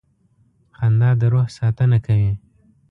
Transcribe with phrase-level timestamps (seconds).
[0.77, 2.33] •خندا د روح ساتنه کوي.